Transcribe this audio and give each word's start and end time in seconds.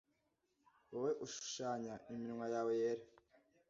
Wowe 0.91 1.11
ushushanya 1.25 1.93
iminwa 2.13 2.45
yawe 2.53 2.71
yera 2.81 3.05